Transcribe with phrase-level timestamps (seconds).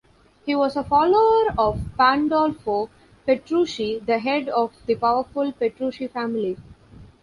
[0.47, 2.89] He was a follower of Pandolfo
[3.27, 6.57] Petrucci, the head of the powerful Petrucci family.